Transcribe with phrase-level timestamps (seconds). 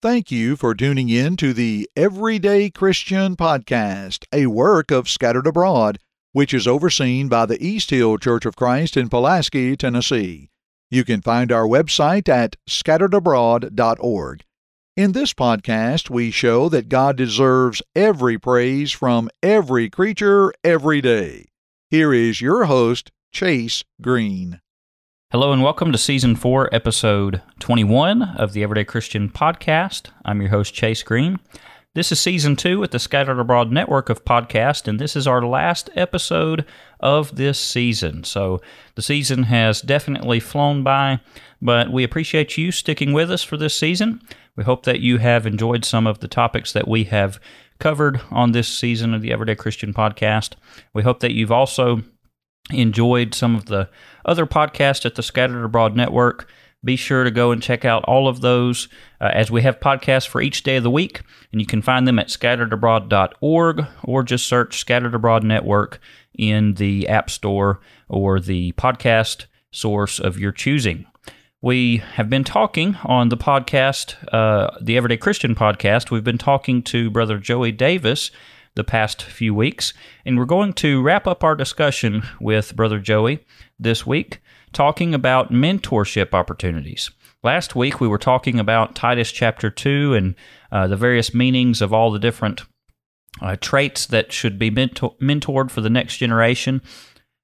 [0.00, 5.98] Thank you for tuning in to the Everyday Christian Podcast, a work of Scattered Abroad,
[6.30, 10.50] which is overseen by the East Hill Church of Christ in Pulaski, Tennessee.
[10.88, 14.44] You can find our website at scatteredabroad.org.
[14.96, 21.46] In this podcast, we show that God deserves every praise from every creature every day.
[21.90, 24.60] Here is your host, Chase Green.
[25.30, 30.08] Hello and welcome to season four, episode 21 of the Everyday Christian podcast.
[30.24, 31.38] I'm your host, Chase Green.
[31.94, 35.44] This is season two with the Scattered Abroad network of podcasts, and this is our
[35.44, 36.64] last episode
[37.00, 38.24] of this season.
[38.24, 38.62] So
[38.94, 41.20] the season has definitely flown by,
[41.60, 44.22] but we appreciate you sticking with us for this season.
[44.56, 47.38] We hope that you have enjoyed some of the topics that we have
[47.80, 50.54] covered on this season of the Everyday Christian podcast.
[50.94, 52.02] We hope that you've also
[52.70, 53.88] enjoyed some of the
[54.24, 56.48] other podcasts at the Scattered Abroad Network,
[56.84, 58.88] be sure to go and check out all of those
[59.20, 61.22] uh, as we have podcasts for each day of the week.
[61.50, 66.00] And you can find them at scatteredabroad.org or just search Scattered Abroad Network
[66.38, 71.06] in the App Store or the podcast source of your choosing.
[71.60, 76.12] We have been talking on the podcast, uh, the Everyday Christian podcast.
[76.12, 78.30] We've been talking to Brother Joey Davis
[78.74, 79.92] the past few weeks.
[80.24, 83.44] And we're going to wrap up our discussion with Brother Joey
[83.78, 84.40] this week,
[84.72, 87.10] talking about mentorship opportunities.
[87.42, 90.34] Last week, we were talking about Titus chapter 2 and
[90.72, 92.62] uh, the various meanings of all the different
[93.40, 96.82] uh, traits that should be mentor- mentored for the next generation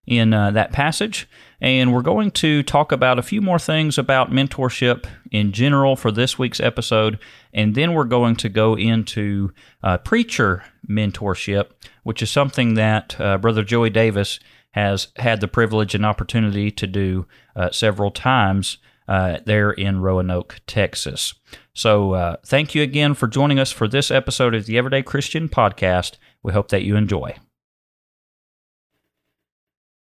[0.06, 1.28] in uh, that passage.
[1.60, 6.12] And we're going to talk about a few more things about mentorship in general for
[6.12, 7.18] this week's episode.
[7.52, 9.52] And then we're going to go into
[9.82, 11.70] uh, preacher mentorship,
[12.02, 14.40] which is something that uh, Brother Joey Davis
[14.72, 20.60] has had the privilege and opportunity to do uh, several times uh, there in Roanoke,
[20.66, 21.34] Texas.
[21.74, 25.48] So, uh, thank you again for joining us for this episode of the Everyday Christian
[25.48, 26.16] Podcast.
[26.42, 27.36] We hope that you enjoy.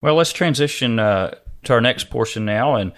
[0.01, 2.75] Well, let's transition uh, to our next portion now.
[2.75, 2.93] And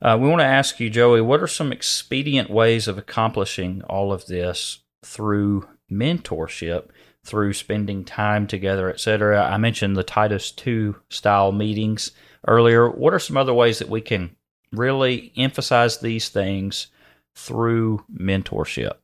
[0.00, 4.12] uh, we want to ask you, Joey, what are some expedient ways of accomplishing all
[4.12, 6.88] of this through mentorship,
[7.24, 9.42] through spending time together, etc.?
[9.42, 12.12] I mentioned the Titus 2 style meetings
[12.48, 12.88] earlier.
[12.88, 14.34] What are some other ways that we can
[14.72, 16.88] really emphasize these things
[17.34, 18.94] through mentorship?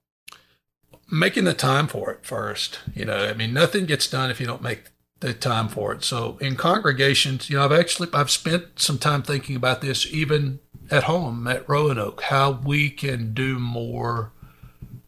[1.11, 2.81] Making the time for it first.
[2.95, 4.85] You know, I mean, nothing gets done if you don't make
[5.23, 6.05] the time for it.
[6.05, 10.59] So in congregations, you know, I've actually I've spent some time thinking about this even
[10.91, 14.33] at home at Roanoke, how we can do more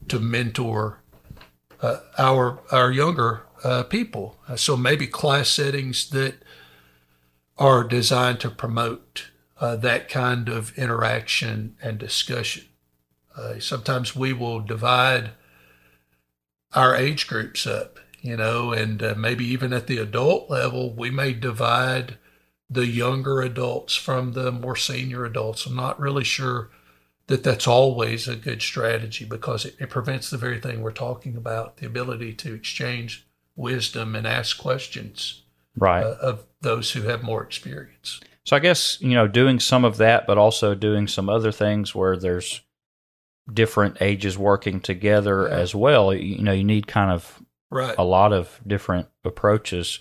[0.08, 1.00] to mentor
[1.82, 4.36] uh, our our younger uh, people.
[4.48, 6.36] Uh, so maybe class settings that
[7.58, 9.30] are designed to promote
[9.60, 12.64] uh, that kind of interaction and discussion.
[13.36, 15.30] Uh, sometimes we will divide
[16.72, 21.10] our age groups up you know, and uh, maybe even at the adult level, we
[21.10, 22.16] may divide
[22.70, 25.66] the younger adults from the more senior adults.
[25.66, 26.70] I'm not really sure
[27.26, 31.36] that that's always a good strategy because it, it prevents the very thing we're talking
[31.36, 33.26] about the ability to exchange
[33.56, 35.42] wisdom and ask questions
[35.76, 36.02] right.
[36.02, 38.20] Uh, of those who have more experience.
[38.46, 41.94] So I guess, you know, doing some of that, but also doing some other things
[41.94, 42.62] where there's
[43.52, 45.56] different ages working together yeah.
[45.56, 46.14] as well.
[46.14, 47.42] You know, you need kind of
[47.74, 47.94] right.
[47.98, 49.98] a lot of different approaches.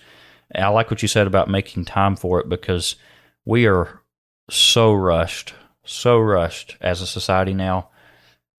[0.54, 2.96] I like what you said about making time for it because
[3.44, 4.00] we are
[4.48, 5.54] so rushed,
[5.84, 7.90] so rushed as a society now.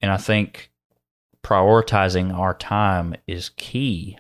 [0.02, 0.72] And I think
[1.44, 4.18] prioritizing our time is key.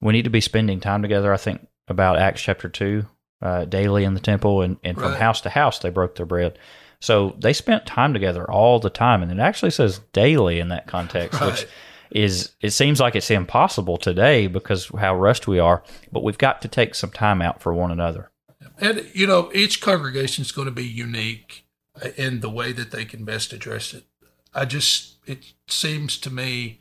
[0.00, 1.32] We need to be spending time together.
[1.32, 3.06] I think about Acts chapter 2,
[3.40, 5.20] uh, daily in the temple, and, and from right.
[5.20, 6.58] house to house they broke their bread.
[7.00, 9.22] So they spent time together all the time.
[9.22, 11.50] And it actually says daily in that context, right.
[11.50, 11.66] which
[12.14, 16.62] is it seems like it's impossible today because how rushed we are, but we've got
[16.62, 18.30] to take some time out for one another.
[18.78, 21.64] And you know, each congregation is going to be unique
[22.16, 24.04] in the way that they can best address it.
[24.54, 26.80] I just it seems to me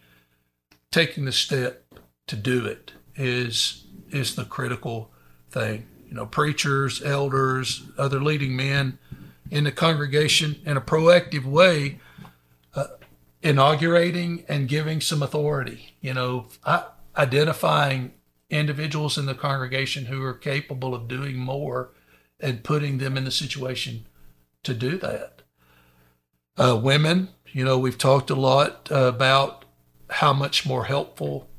[0.91, 1.85] taking the step
[2.27, 5.11] to do it is is the critical
[5.49, 5.87] thing.
[6.07, 8.99] You know, preachers, elders, other leading men
[9.49, 11.99] in the congregation in a proactive way
[13.43, 16.47] inaugurating and giving some authority, you know,
[17.17, 18.13] identifying
[18.49, 21.91] individuals in the congregation who are capable of doing more
[22.39, 24.05] and putting them in the situation
[24.63, 25.41] to do that.
[26.57, 29.65] Uh, women, you know, we've talked a lot uh, about
[30.09, 31.49] how much more helpful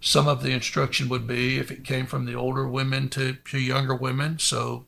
[0.00, 3.58] some of the instruction would be if it came from the older women to, to
[3.58, 4.38] younger women.
[4.38, 4.86] So,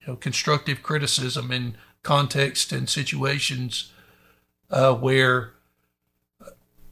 [0.00, 3.92] you know, constructive criticism in context and situations
[4.70, 5.52] uh, where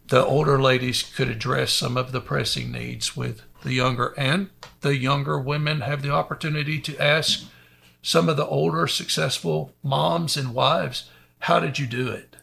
[0.08, 4.96] the older ladies could address some of the pressing needs with the younger, and the
[4.96, 7.44] younger women have the opportunity to ask
[8.02, 11.10] some of the older successful moms and wives,
[11.40, 12.36] how did you do it?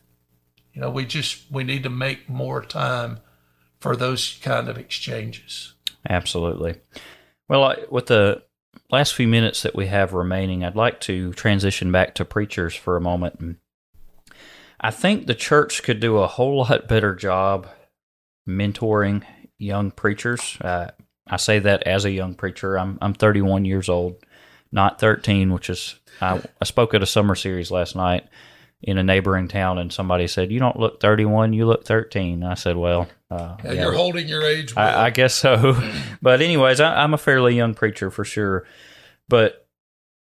[0.73, 3.19] You know, we just we need to make more time
[3.79, 5.73] for those kind of exchanges.
[6.09, 6.75] Absolutely.
[7.47, 8.43] Well, with the
[8.91, 12.97] last few minutes that we have remaining, I'd like to transition back to preachers for
[12.97, 13.57] a moment.
[14.79, 17.67] I think the church could do a whole lot better job
[18.47, 19.23] mentoring
[19.57, 20.57] young preachers.
[20.61, 20.91] Uh,
[21.27, 22.77] I say that as a young preacher.
[22.77, 24.15] I'm I'm 31 years old,
[24.71, 28.27] not 13, which is I, I spoke at a summer series last night
[28.81, 32.53] in a neighboring town, and somebody said, "You don't look 31, you look 13." I
[32.53, 34.87] said, "Well, uh, yeah, you're holding your age." Well.
[34.87, 35.81] I, I, guess so.
[36.21, 38.65] but anyways, I, I'm a fairly young preacher for sure,
[39.27, 39.67] but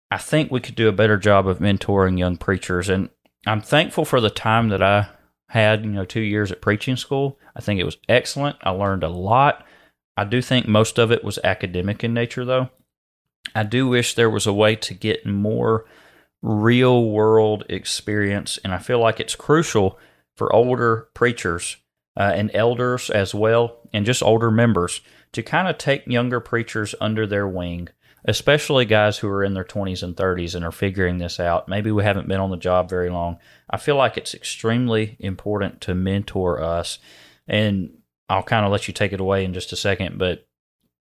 [0.09, 3.09] I think we could do a better job of mentoring young preachers, and
[3.47, 5.09] I'm thankful for the time that I
[5.49, 5.83] had.
[5.83, 7.39] You know, two years at preaching school.
[7.55, 8.57] I think it was excellent.
[8.61, 9.65] I learned a lot.
[10.15, 12.69] I do think most of it was academic in nature, though.
[13.55, 15.85] I do wish there was a way to get more
[16.41, 18.59] real world experience.
[18.63, 19.97] And I feel like it's crucial
[20.35, 21.77] for older preachers
[22.17, 25.01] uh, and elders as well, and just older members
[25.33, 27.89] to kind of take younger preachers under their wing,
[28.27, 31.69] especially guys who are in their 20s and 30s and are figuring this out.
[31.69, 33.37] Maybe we haven't been on the job very long.
[33.69, 36.99] I feel like it's extremely important to mentor us.
[37.47, 37.97] And
[38.29, 40.45] I'll kind of let you take it away in just a second, but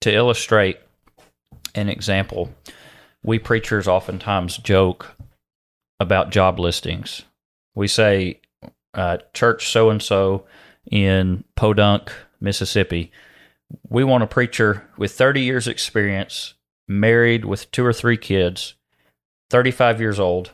[0.02, 0.78] to illustrate
[1.74, 2.54] an example,
[3.24, 5.16] we preachers oftentimes joke
[5.98, 7.22] about job listings.
[7.74, 8.40] We say,
[8.94, 10.46] uh, church so and so
[10.90, 13.10] in Podunk, Mississippi.
[13.88, 16.54] We want a preacher with 30 years' experience,
[16.88, 18.74] married with two or three kids,
[19.50, 20.52] 35 years old,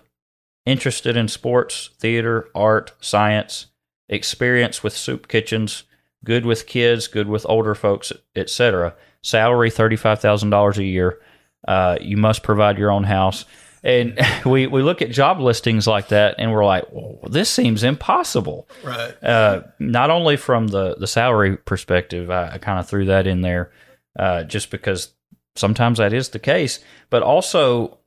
[0.66, 3.66] interested in sports, theater, art, science,
[4.08, 5.84] experience with soup kitchens,
[6.24, 8.94] good with kids, good with older folks, etc.
[9.22, 11.20] Salary $35,000 a year.
[11.66, 13.44] Uh, you must provide your own house.
[13.84, 17.82] And we, we look at job listings like that and we're like, well, this seems
[17.82, 18.68] impossible.
[18.84, 19.14] Right.
[19.22, 23.40] Uh, not only from the, the salary perspective, I, I kind of threw that in
[23.40, 23.72] there
[24.18, 25.12] uh, just because
[25.56, 27.98] sometimes that is the case, but also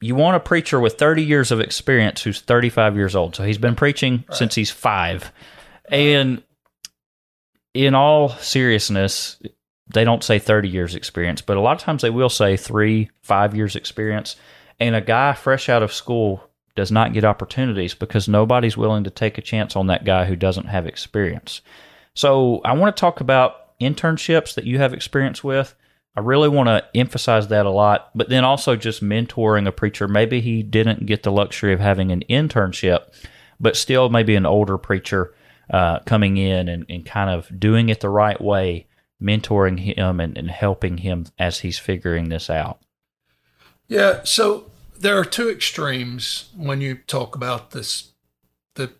[0.00, 3.34] you want a preacher with 30 years of experience who's 35 years old.
[3.34, 4.36] So he's been preaching right.
[4.36, 5.32] since he's five.
[5.90, 6.42] And
[7.74, 9.40] in all seriousness,
[9.92, 13.10] they don't say 30 years experience, but a lot of times they will say three,
[13.22, 14.36] five years experience.
[14.78, 19.10] And a guy fresh out of school does not get opportunities because nobody's willing to
[19.10, 21.60] take a chance on that guy who doesn't have experience.
[22.14, 25.74] So I want to talk about internships that you have experience with.
[26.18, 30.08] I really want to emphasize that a lot, but then also just mentoring a preacher.
[30.08, 33.04] Maybe he didn't get the luxury of having an internship,
[33.60, 35.32] but still maybe an older preacher
[35.72, 38.88] uh, coming in and, and kind of doing it the right way,
[39.22, 42.80] mentoring him and, and helping him as he's figuring this out.
[43.86, 44.24] Yeah.
[44.24, 48.10] So there are two extremes when you talk about this,
[48.74, 48.90] the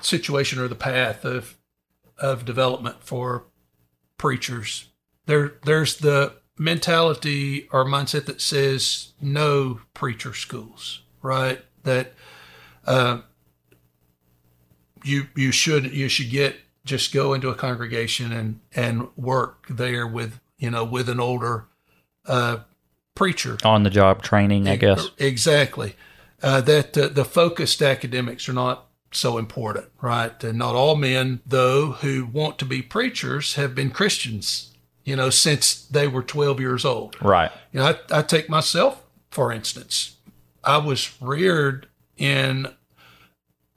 [0.00, 1.58] situation or the path of
[2.18, 3.46] of development for
[4.16, 4.90] preachers.
[5.26, 11.60] There, there's the mentality or mindset that says no preacher schools, right?
[11.84, 12.12] That
[12.86, 13.20] uh,
[15.04, 20.06] you you should you should get just go into a congregation and and work there
[20.06, 21.66] with you know with an older
[22.26, 22.58] uh,
[23.14, 25.10] preacher on the job training, I guess.
[25.18, 25.96] Exactly.
[26.40, 30.42] Uh, that uh, the focused academics are not so important, right?
[30.44, 34.67] And not all men, though, who want to be preachers have been Christians,
[35.08, 37.16] you know, since they were 12 years old.
[37.22, 37.50] Right.
[37.72, 40.16] You know, I, I take myself, for instance.
[40.62, 41.88] I was reared
[42.18, 42.68] in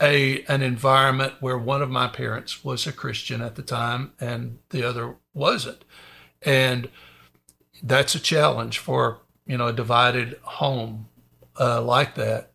[0.01, 4.59] a an environment where one of my parents was a Christian at the time and
[4.71, 5.85] the other wasn't.
[6.41, 6.89] And
[7.81, 11.07] that's a challenge for you know a divided home
[11.57, 12.51] uh, like that.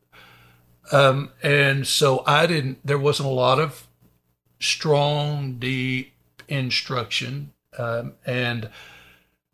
[0.92, 2.80] Um, and so I didn't.
[2.85, 3.87] There wasn't a lot of
[4.61, 6.12] strong, deep
[6.47, 7.52] instruction.
[7.78, 8.71] Um, and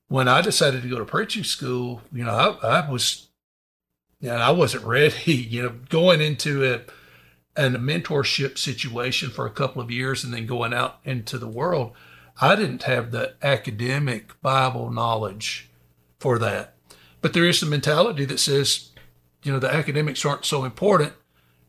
[0.09, 3.29] when I decided to go to preaching school, you know, I, I was,
[4.21, 5.33] you know, I wasn't ready.
[5.50, 6.81] You know, going into a
[7.55, 11.49] and a mentorship situation for a couple of years and then going out into the
[11.49, 11.93] world,
[12.41, 15.71] I didn't have the academic Bible knowledge
[16.19, 16.75] for that.
[17.21, 18.91] But there is the mentality that says,
[19.43, 21.12] you know, the academics aren't so important.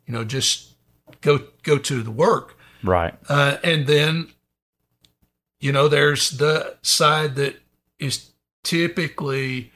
[0.05, 0.73] You know, just
[1.21, 2.57] go go to the work.
[2.83, 3.13] Right.
[3.29, 4.29] Uh, and then,
[5.63, 7.55] you know, there's the side that
[7.97, 8.31] is
[8.65, 9.71] typically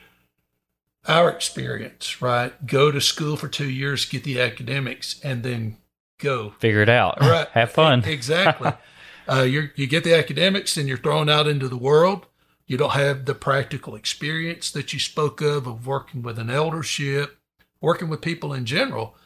[1.08, 2.68] our experience, right?
[2.68, 5.78] Go to school for two years, get the academics, and then
[6.20, 7.22] go figure it out.
[7.22, 7.48] Right.
[7.54, 8.04] Have fun.
[8.06, 8.72] exactly.
[9.30, 12.28] Uh, you you get the academics and you're thrown out into the world.
[12.66, 17.38] You don't have the practical experience that you spoke of of working with an eldership,
[17.82, 19.18] working with people in general,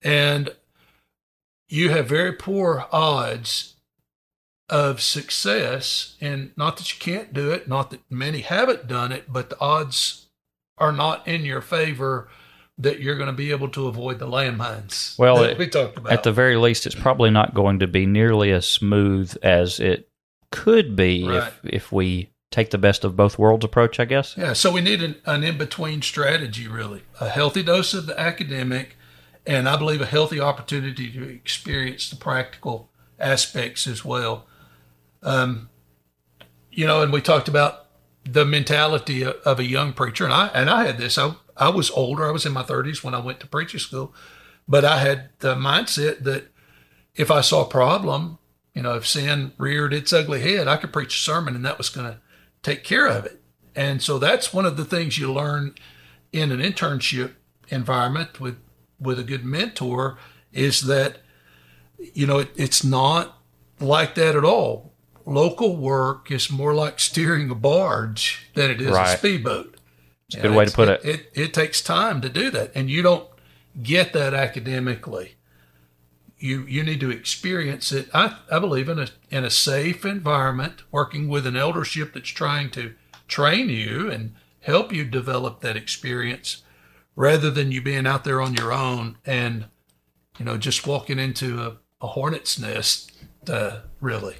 [0.00, 0.50] and
[1.68, 3.74] you have very poor odds
[4.70, 6.16] of success.
[6.20, 9.60] And not that you can't do it, not that many haven't done it, but the
[9.60, 10.26] odds
[10.76, 12.28] are not in your favor
[12.80, 15.18] that you're going to be able to avoid the landmines.
[15.18, 16.12] Well, it- we talked about.
[16.12, 20.08] At the very least, it's probably not going to be nearly as smooth as it
[20.50, 21.48] could be Right.
[21.48, 23.98] if if we take the best of both worlds approach.
[24.00, 24.34] I guess.
[24.36, 27.02] Yeah, so we need an, an in between strategy, really.
[27.20, 28.96] A healthy dose of the academic,
[29.46, 34.46] and I believe a healthy opportunity to experience the practical aspects as well.
[35.22, 35.68] Um,
[36.70, 37.86] you know, and we talked about
[38.24, 41.18] the mentality of, a young preacher, and I and I had this.
[41.18, 42.26] I I was older.
[42.26, 44.14] I was in my thirties when I went to preaching school,
[44.66, 46.48] but I had the mindset that
[47.14, 48.38] if I saw a problem,
[48.74, 51.78] you know, if sin reared its ugly head, I could preach a sermon, and that
[51.78, 52.18] was going to
[52.62, 53.42] take care of it.
[53.74, 55.74] And so that's one of the things you learn
[56.32, 57.32] in an internship
[57.68, 58.58] environment with
[59.00, 60.18] with a good mentor
[60.52, 61.18] is that
[62.14, 63.38] you know it, it's not
[63.80, 64.92] like that at all.
[65.28, 69.76] Local work is more like steering a barge than it is a speedboat.
[70.28, 71.04] It's a good way to put it.
[71.04, 73.28] It, it takes time to do that, and you don't
[73.82, 75.34] get that academically.
[76.38, 78.08] You you need to experience it.
[78.14, 82.70] I, I believe in a in a safe environment, working with an eldership that's trying
[82.70, 82.94] to
[83.26, 86.62] train you and help you develop that experience,
[87.16, 89.66] rather than you being out there on your own and
[90.38, 93.12] you know just walking into a, a hornet's nest.
[93.48, 94.36] Uh, really,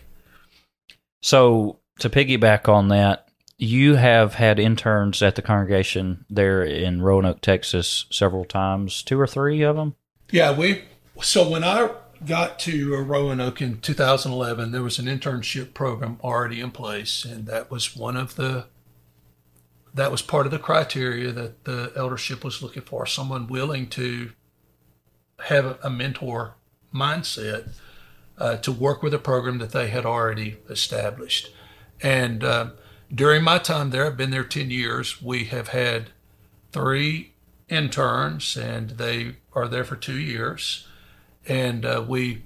[1.20, 7.40] So to piggyback on that, you have had interns at the congregation there in Roanoke,
[7.40, 9.96] Texas, several times, two or three of them.
[10.30, 10.84] Yeah, we.
[11.20, 11.90] So when I
[12.24, 17.70] got to Roanoke in 2011, there was an internship program already in place, and that
[17.70, 18.66] was one of the.
[19.92, 24.30] That was part of the criteria that the eldership was looking for: someone willing to
[25.46, 26.54] have a mentor
[26.94, 27.72] mindset
[28.38, 31.50] uh, to work with a program that they had already established.
[32.02, 32.70] And uh,
[33.12, 35.20] during my time there, I've been there 10 years.
[35.20, 36.10] We have had
[36.72, 37.32] three
[37.68, 40.86] interns, and they are there for two years.
[41.46, 42.44] And uh, we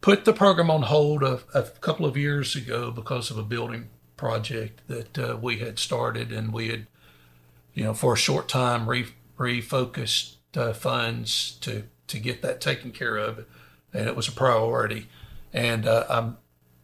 [0.00, 3.88] put the program on hold a, a couple of years ago because of a building
[4.16, 6.86] project that uh, we had started, and we had,
[7.72, 12.92] you know, for a short time re- refocused uh, funds to to get that taken
[12.92, 13.46] care of,
[13.92, 15.08] and it was a priority.
[15.54, 16.36] And uh, I'm,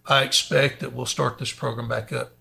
[0.06, 2.32] I expect that we'll start this program back up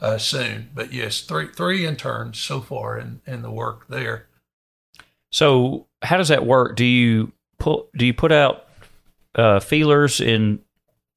[0.00, 0.70] uh, soon.
[0.74, 4.28] But yes, three three interns so far in, in the work there.
[5.30, 6.76] So how does that work?
[6.76, 7.88] Do you pull?
[7.96, 8.66] Do you put out
[9.34, 10.60] uh, feelers in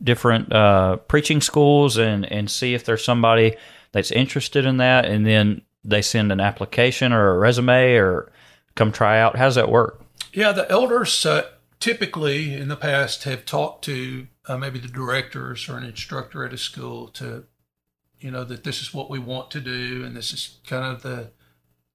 [0.01, 3.57] different uh, preaching schools and and see if there's somebody
[3.91, 8.31] that's interested in that, and then they send an application or a resume or
[8.75, 9.35] come try out?
[9.35, 10.01] How does that work?
[10.33, 11.43] Yeah, the elders uh,
[11.79, 16.53] typically in the past have talked to uh, maybe the directors or an instructor at
[16.53, 17.45] a school to,
[18.19, 21.01] you know, that this is what we want to do and this is kind of
[21.01, 21.31] the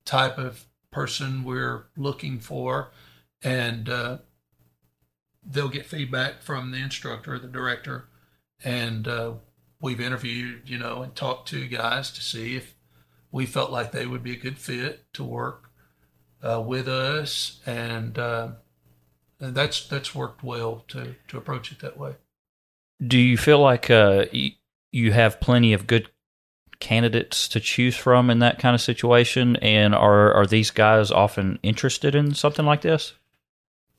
[0.04, 2.90] type of person we're looking for.
[3.42, 4.18] And uh,
[5.44, 8.08] they'll get feedback from the instructor or the director.
[8.62, 9.34] And uh,
[9.80, 12.74] we've interviewed, you know, and talked to guys to see if
[13.32, 15.70] we felt like they would be a good fit to work
[16.42, 18.48] uh, with us, and, uh,
[19.38, 22.14] and that's that's worked well to to approach it that way.
[23.04, 24.26] Do you feel like uh,
[24.92, 26.08] you have plenty of good
[26.80, 29.56] candidates to choose from in that kind of situation?
[29.56, 33.14] And are are these guys often interested in something like this?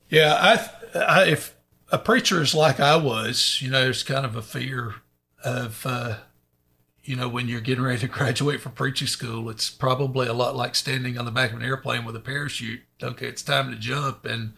[0.08, 0.34] Yeah,
[0.94, 1.56] I, I if
[1.90, 4.94] a preacher is like I was, you know, there's kind of a fear
[5.44, 6.16] of, uh,
[7.04, 10.54] you know, when you're getting ready to graduate from preaching school, it's probably a lot
[10.56, 12.82] like standing on the back of an airplane with a parachute.
[13.02, 14.52] Okay, it's time to jump, and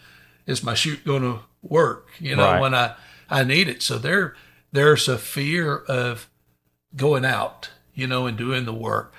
[0.47, 2.09] is my chute going to work?
[2.19, 2.61] You know, Right.
[2.61, 2.95] when I
[3.31, 3.83] I need it.
[3.83, 4.35] So there
[4.73, 6.29] there's a fear of
[6.97, 9.13] going out, you know, and doing the work.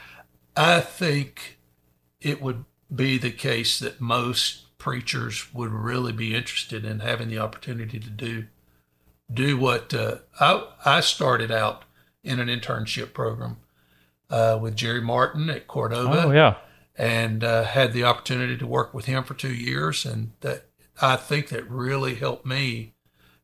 [0.56, 1.60] I think
[2.22, 7.40] it would be the case that most preachers would really be interested in having the
[7.40, 8.46] opportunity to do
[9.34, 11.84] do what uh, I I started out
[12.24, 13.58] in an internship program
[14.30, 16.56] uh, with Jerry Martin at Cordova Oh yeah.
[16.96, 20.66] and uh, had the opportunity to work with him for two years, and that
[21.02, 22.94] I think that really helped me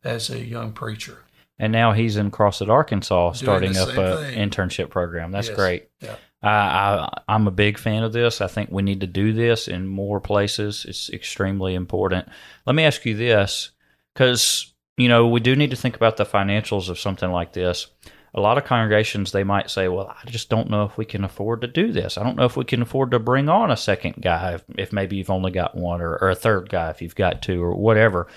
[0.04, 1.20] as a young preacher.
[1.60, 5.32] And now he's in Crossett, Arkansas, starting up an internship program.
[5.32, 5.56] That's Yes.
[5.56, 5.90] great.
[6.02, 6.16] Yeah.
[6.42, 8.42] I, I I'm a big fan of this.
[8.42, 10.86] I think we need to do this in more places.
[10.90, 12.28] It's extremely important.
[12.66, 13.72] Let me ask you this,
[14.14, 17.88] because you know, we do need to think about the financials of something like this.
[18.34, 21.24] A lot of congregations, they might say, well, I just don't know if we can
[21.24, 22.18] afford to do this.
[22.18, 24.94] I don't know if we can afford to bring on a second guy if, if
[24.94, 27.76] maybe you've only got one or, or a third guy if you've got two or
[27.76, 28.28] whatever.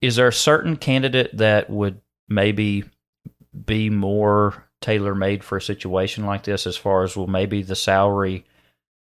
[0.00, 2.84] Is there a certain candidate that would maybe
[3.64, 7.74] be more tailor made for a situation like this as far as, well, maybe the
[7.74, 8.44] salary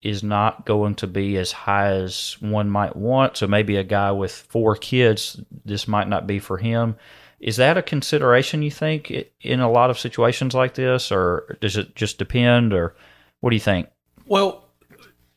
[0.03, 3.37] is not going to be as high as one might want.
[3.37, 6.97] So maybe a guy with four kids, this might not be for him.
[7.39, 11.77] Is that a consideration you think in a lot of situations like this, or does
[11.77, 12.95] it just depend, or
[13.41, 13.89] what do you think?
[14.27, 14.69] Well,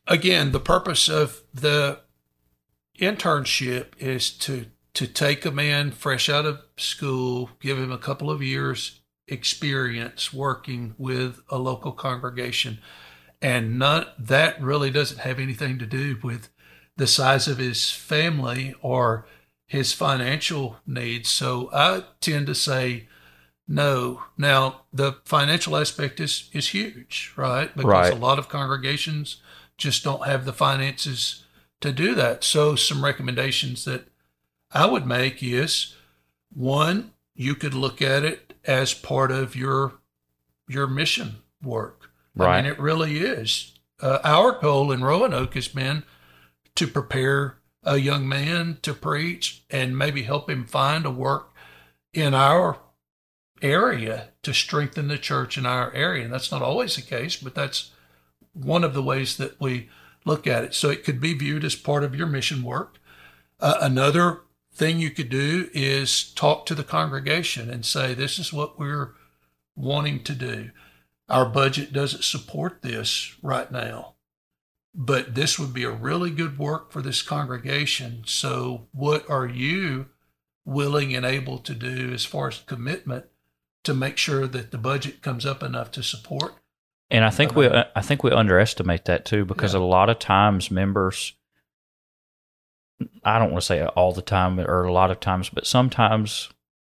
[0.08, 2.00] again, the purpose of the
[3.00, 8.30] internship is to to take a man fresh out of school, give him a couple
[8.30, 12.80] of years experience working with a local congregation
[13.44, 16.50] and not that really doesn't have anything to do with
[16.96, 19.28] the size of his family or
[19.68, 21.30] his financial needs.
[21.30, 23.10] So I tend to say
[23.68, 24.24] no.
[24.38, 27.76] Now the financial aspect is is huge, right?
[27.76, 28.14] Because right.
[28.14, 29.42] a lot of congregations
[29.78, 31.44] just don't have the finances
[31.82, 32.46] to do that.
[32.46, 34.08] So some recommendations that
[34.74, 35.96] I would make is
[36.52, 39.94] one, you could look at it as part of your
[40.68, 42.10] your mission work.
[42.36, 42.60] Right.
[42.60, 43.74] I mean, it really is.
[44.02, 46.04] Uh, our goal in Roanoke has been
[46.76, 51.54] to prepare a young man to preach and maybe help him find a work
[52.14, 52.78] in our
[53.62, 56.24] area to strengthen the church in our area.
[56.24, 57.92] And that's not always the case, but that's
[58.54, 59.90] one of the ways that we
[60.26, 60.74] look at it.
[60.74, 63.00] So it could be viewed as part of your mission work.
[63.60, 64.42] Uh, another
[64.74, 69.14] thing you could do is talk to the congregation and say, this is what we're
[69.76, 70.72] wanting to do
[71.30, 74.14] our budget doesn't support this right now.
[74.96, 78.24] But this would be a really good work for this congregation.
[78.28, 80.08] So, what are you
[80.66, 83.26] willing and able to do as far as commitment
[83.84, 86.54] to make sure that the budget comes up enough to support?
[87.10, 89.80] And I think we uh, I think we underestimate that too because yeah.
[89.80, 91.34] a lot of times members
[93.24, 96.50] I don't want to say all the time or a lot of times, but sometimes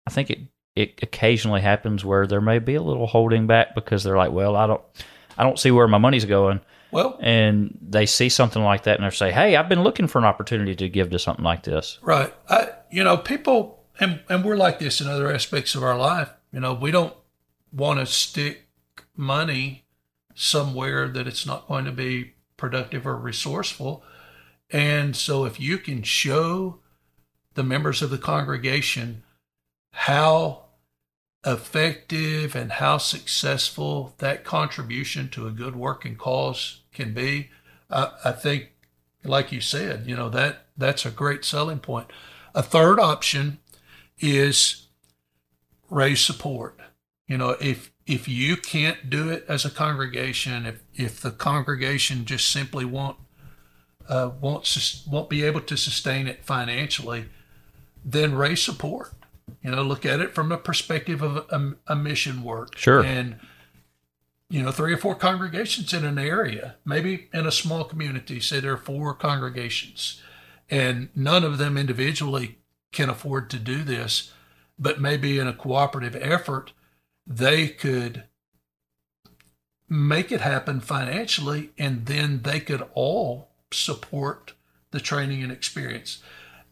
[0.07, 0.41] I think it
[0.77, 4.57] it occasionally happens where there may be a little holding back because they're like, well,
[4.57, 4.83] I don't,
[5.37, 6.61] I don't see where my money's going.
[6.93, 10.19] Well, and they see something like that and they say, hey, I've been looking for
[10.19, 11.99] an opportunity to give to something like this.
[12.03, 12.35] Right.
[12.49, 16.31] I, you know, people, and, and we're like this in other aspects of our life.
[16.53, 17.15] You know, we don't
[17.73, 18.67] want to stick
[19.15, 19.85] money
[20.35, 24.03] somewhere that it's not going to be productive or resourceful.
[24.73, 26.81] And so if you can show
[27.55, 29.23] the members of the congregation
[29.93, 30.65] how
[31.45, 37.51] effective and how successful that contribution to a good working cause can be,
[37.91, 38.71] I, I think,
[39.25, 42.11] like you said, you know that that's a great selling point.
[42.55, 43.59] A third option
[44.19, 44.87] is
[45.91, 46.79] raise support.
[47.27, 52.25] You know, if if you can't do it as a congregation, if if the congregation
[52.25, 53.19] just simply won't
[54.09, 57.27] uh, won't won't be able to sustain it financially,
[58.05, 59.13] then raise support.
[59.63, 62.77] You know, look at it from a perspective of a, a mission work.
[62.77, 63.03] Sure.
[63.05, 63.41] And
[64.49, 68.59] you know, three or four congregations in an area, maybe in a small community, say
[68.59, 70.21] there are four congregations,
[70.69, 72.59] and none of them individually
[72.91, 74.33] can afford to do this,
[74.77, 76.73] but maybe in a cooperative effort,
[77.25, 78.25] they could
[79.89, 84.55] make it happen financially, and then they could all support
[84.91, 86.23] the training and experience.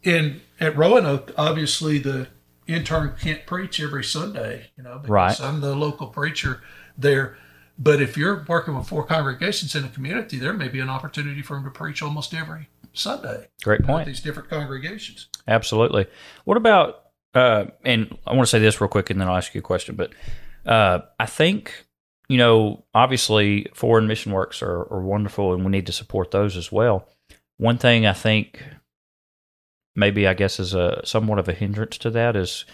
[0.05, 2.29] And at Roanoke, obviously the
[2.67, 5.41] intern can't preach every Sunday, you know, because right.
[5.41, 6.63] I'm the local preacher
[6.97, 7.37] there.
[7.79, 11.43] But if you're working with four congregations in a community, there may be an opportunity
[11.43, 13.49] for him to preach almost every Sunday.
[13.63, 14.07] Great point.
[14.07, 15.29] These different congregations.
[15.47, 16.07] Absolutely.
[16.45, 17.05] What about?
[17.35, 19.63] Uh, and I want to say this real quick, and then I'll ask you a
[19.63, 19.95] question.
[19.95, 20.13] But
[20.67, 21.87] uh, I think
[22.29, 26.57] you know, obviously, foreign mission works are, are wonderful, and we need to support those
[26.57, 27.09] as well.
[27.57, 28.62] One thing I think
[29.97, 32.64] maybe I guess is a somewhat of a hindrance to that is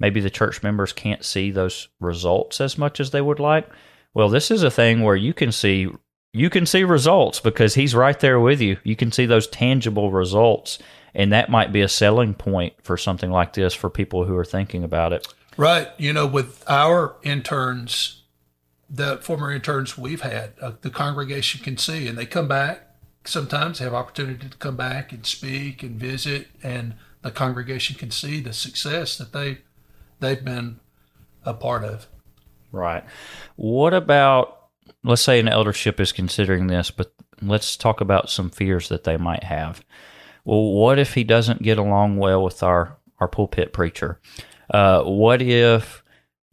[0.00, 3.68] maybe the church members can't see those results as much as they would like.
[4.14, 5.88] Well, this is a thing where you can see
[6.34, 8.78] you can see results because he's right there with you.
[8.84, 10.78] You can see those tangible results
[11.14, 14.44] and that might be a selling point for something like this for people who are
[14.44, 15.28] thinking about it.
[15.56, 15.88] Right.
[15.98, 18.21] You know, with our interns,
[18.94, 22.92] the former interns we've had, uh, the congregation can see and they come back
[23.24, 28.40] sometimes have opportunity to come back and speak and visit, and the congregation can see
[28.40, 29.58] the success that they
[30.20, 30.80] they've been
[31.44, 32.06] a part of.
[32.70, 33.04] Right.
[33.56, 34.58] What about
[35.04, 39.16] let's say an eldership is considering this, but let's talk about some fears that they
[39.16, 39.84] might have.
[40.44, 44.20] Well, what if he doesn't get along well with our our pulpit preacher?
[44.70, 46.02] Uh, what if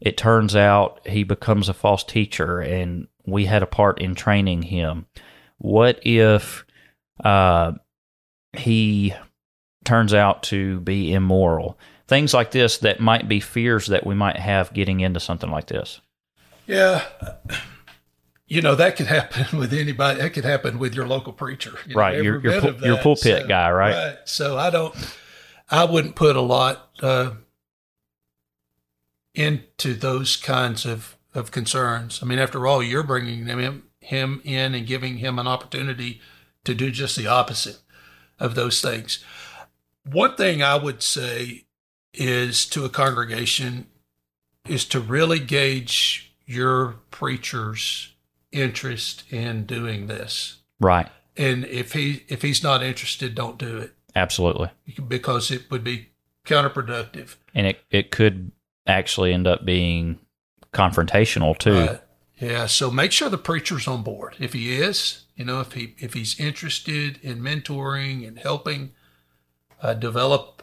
[0.00, 4.62] it turns out he becomes a false teacher and we had a part in training
[4.62, 5.06] him?
[5.58, 6.64] What if
[7.22, 7.72] uh,
[8.54, 9.14] he
[9.84, 11.78] turns out to be immoral?
[12.08, 15.66] Things like this that might be fears that we might have getting into something like
[15.66, 16.00] this.
[16.66, 17.04] Yeah.
[18.46, 20.20] You know, that could happen with anybody.
[20.20, 21.72] That could happen with your local preacher.
[21.86, 22.14] You right.
[22.16, 24.16] every Your, your, your pulpit So- guy, right?
[24.24, 24.94] So I don't,
[25.70, 27.32] I wouldn't put a lot uh,
[29.34, 32.20] into those kinds of, of concerns.
[32.22, 36.20] I mean, after all, you're bringing him, him in and giving him an opportunity
[36.64, 37.78] to do just the opposite
[38.38, 39.24] of those things.
[40.04, 41.64] One thing I would say
[42.12, 43.86] is to a congregation
[44.68, 48.14] is to really gauge your preacher's
[48.52, 50.58] interest in doing this.
[50.80, 51.08] Right.
[51.36, 54.70] And if he if he's not interested, don't do it Absolutely.
[55.06, 56.08] because it would be
[56.44, 57.36] counterproductive.
[57.54, 58.50] And it, it could
[58.86, 60.18] actually end up being
[60.72, 61.76] confrontational too.
[61.76, 61.98] Uh,
[62.38, 64.36] yeah, so make sure the preacher's on board.
[64.38, 68.92] If he is, you know, if he if he's interested in mentoring and helping
[69.82, 70.62] uh, develop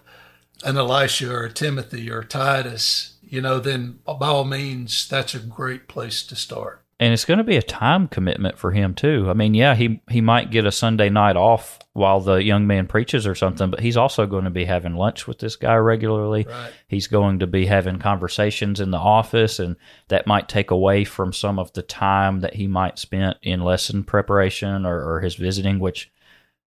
[0.63, 5.39] an Elisha or a Timothy or Titus, you know, then by all means, that's a
[5.39, 6.83] great place to start.
[6.99, 9.27] And it's going to be a time commitment for him too.
[9.29, 12.87] I mean, yeah, he he might get a Sunday night off while the young man
[12.87, 16.47] preaches or something, but he's also going to be having lunch with this guy regularly.
[16.49, 16.71] Right.
[16.87, 19.75] He's going to be having conversations in the office, and
[20.07, 24.03] that might take away from some of the time that he might spend in lesson
[24.03, 25.77] preparation or, or his visiting.
[25.77, 26.11] Which,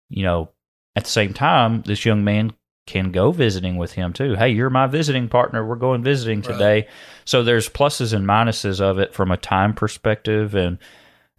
[0.08, 0.50] you know,
[0.94, 2.52] at the same time, this young man
[2.90, 4.34] can go visiting with him too.
[4.34, 5.64] Hey, you're my visiting partner.
[5.64, 6.52] We're going visiting Right.
[6.52, 6.88] today.
[7.24, 10.78] So there's pluses and minuses of it from a time perspective, and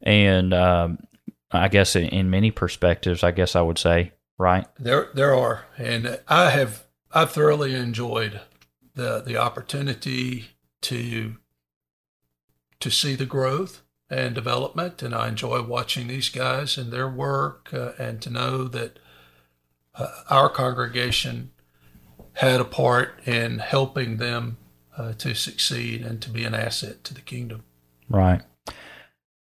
[0.01, 0.99] and um,
[1.51, 4.65] I guess in, in many perspectives, I guess I would say, right?
[4.79, 8.39] There, there are, and I have, I've thoroughly enjoyed
[8.95, 10.45] the the opportunity
[10.83, 11.35] to
[12.79, 17.69] to see the growth and development, and I enjoy watching these guys and their work,
[17.73, 18.99] uh, and to know that
[19.95, 21.51] uh, our congregation
[22.33, 24.57] had a part in helping them
[24.97, 27.63] uh, to succeed and to be an asset to the kingdom.
[28.09, 28.41] Right.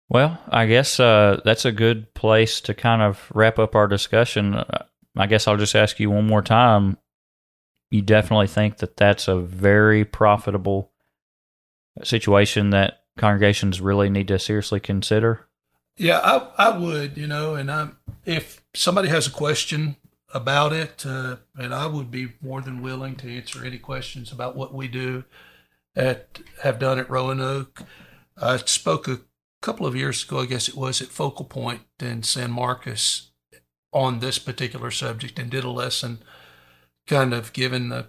[0.09, 4.55] Well, I guess uh, that's a good place to kind of wrap up our discussion.
[4.55, 4.85] Uh,
[5.17, 6.99] I guess I'll just ask you one more time.
[7.91, 10.93] You definitely think that that's a very profitable
[12.03, 15.47] situation that congregations really need to seriously consider?
[15.97, 17.91] Yeah, I I would, you know, and I
[18.25, 19.97] if somebody has a question
[20.35, 24.57] about it, uh, and I would be more than willing to answer any questions about
[24.57, 25.25] what we do
[25.97, 27.83] at have done at Roanoke.
[28.37, 29.21] I spoke a
[29.63, 33.31] couple of years ago, I guess it was at Focal Point in San Marcos
[33.93, 36.19] on this particular subject and did a lesson,
[37.07, 38.09] kind of giving the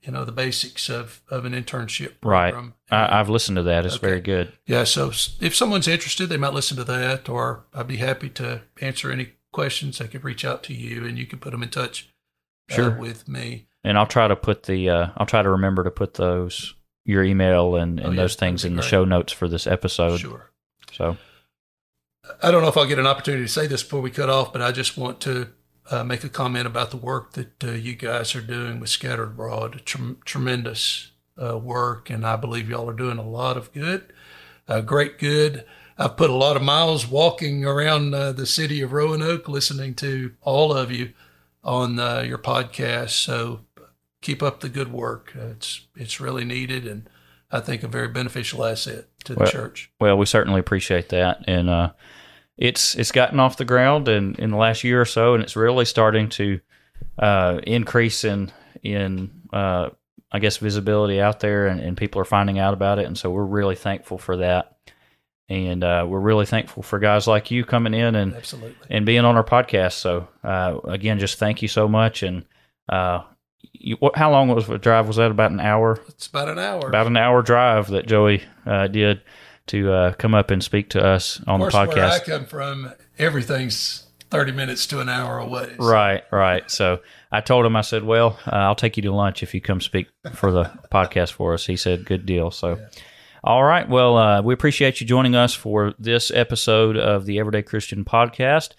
[0.00, 2.52] you know the basics of of an internship Right.
[2.52, 2.74] program.
[2.90, 3.84] I, I've listened to that.
[3.86, 4.06] It's Okay.
[4.06, 4.52] very good.
[4.66, 5.08] Yeah, so
[5.40, 9.32] if someone's interested, they might listen to that, or I'd be happy to answer any
[9.54, 9.98] questions.
[9.98, 12.08] They could reach out to you, and you can put them in touch
[12.70, 12.90] uh, Sure.
[12.90, 13.66] with me.
[13.82, 16.74] And I'll try to put the uh, I'll try to remember to put those
[17.06, 20.18] your email and, and Oh, yeah, those things in the show notes for this episode.
[20.20, 20.50] Sure.
[20.92, 21.16] So
[22.42, 24.52] I don't know if I'll get an opportunity to say this before we cut off,
[24.52, 25.48] but I just want to
[25.90, 29.28] uh, make a comment about the work that uh, you guys are doing with Scattered
[29.32, 29.82] Abroad.
[29.84, 31.10] Trem- tremendous
[31.42, 34.10] uh, work, and I believe y'all are doing a lot of good,
[34.66, 35.66] uh, great good.
[35.96, 40.32] I've put a lot of miles walking around uh, the city of Roanoke, listening to
[40.42, 41.12] all of you
[41.62, 43.10] on uh, your podcast.
[43.10, 43.60] So
[44.20, 45.32] keep up the good work.
[45.38, 47.08] Uh, it's it's really needed, and
[47.50, 49.92] I think a very beneficial asset to the Well, church.
[50.00, 51.92] Well, we certainly appreciate that, and uh,
[52.56, 55.56] it's it's gotten off the ground in, in the last year or so, and it's
[55.56, 56.60] really starting to
[57.18, 58.50] uh, increase in
[58.82, 59.90] in uh,
[60.32, 63.30] I guess visibility out there, and, and people are finding out about it, and so
[63.30, 64.73] we're really thankful for that,
[65.48, 68.74] and uh, we're really thankful for guys like you coming in and Absolutely.
[68.90, 69.92] and being on our podcast.
[69.94, 72.44] So uh, again, just thank you so much, and
[72.88, 73.22] uh,
[73.72, 75.06] you, what, how long was the drive?
[75.06, 76.00] Was that about an hour?
[76.08, 76.88] It's about an hour.
[76.88, 79.22] about an hour drive that Joey uh, did
[79.66, 82.44] to uh, come up and speak to us on the of course, where I come
[82.44, 85.74] from, everything's 30 minutes to an hour away.
[85.78, 86.70] So Right, right.
[86.70, 89.60] So I told him, I said, "Well, uh, I'll take you to lunch if you
[89.60, 92.78] come speak for the podcast for us." He said, "Good deal." So,
[93.44, 93.86] all right.
[93.86, 98.70] Well, uh, we appreciate you joining us for this episode of the Everyday Christian Podcast.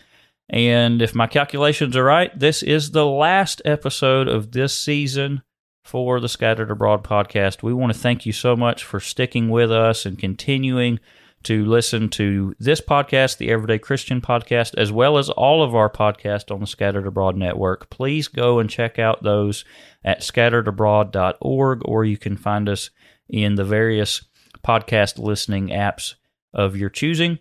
[0.50, 5.44] And if my calculations are right, this is the last episode of this season
[5.84, 7.62] for the Scattered Abroad podcast.
[7.62, 11.00] We want to thank you so much for sticking with us and continuing
[11.44, 15.92] to listen to this podcast, the Everyday Christian podcast, as well as all of our
[15.92, 19.64] podcasts on the Scattered Abroad Network, please go and check out those
[20.04, 22.90] at scatteredabroad.org, or you can find us
[23.30, 24.24] in the various
[24.66, 26.16] podcast listening apps
[26.54, 27.40] of your choosing.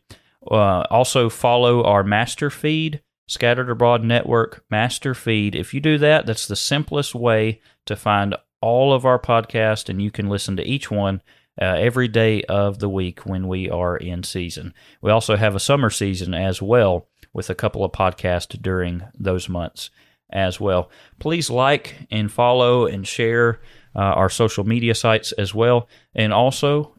[0.50, 5.54] Uh, also, follow our master feed, Scattered Abroad Network master feed.
[5.54, 10.02] If you do that, that's the simplest way to find all of our podcasts, and
[10.02, 11.22] you can listen to each one
[11.60, 14.74] uh, every day of the week when we are in season.
[15.00, 19.48] We also have a summer season as well with a couple of podcasts during those
[19.48, 19.90] months
[20.30, 20.90] as well.
[21.18, 23.60] Please like and follow and share
[23.94, 25.88] uh, our social media sites as well.
[26.14, 26.94] And also,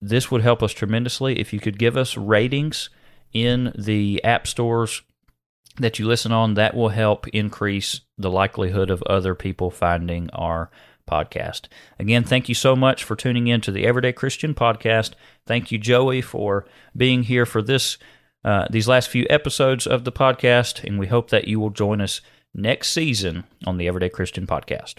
[0.00, 2.90] this would help us tremendously if you could give us ratings
[3.32, 5.02] in the app stores
[5.78, 6.54] that you listen on.
[6.54, 10.70] That will help increase the likelihood of other people finding our
[11.08, 11.62] podcast.
[11.98, 15.12] Again, thank you so much for tuning in to the Everyday Christian podcast.
[15.46, 17.98] Thank you, Joey, for being here for this
[18.44, 22.00] uh, these last few episodes of the podcast, and we hope that you will join
[22.00, 22.20] us
[22.54, 24.98] next season on the Everyday Christian podcast.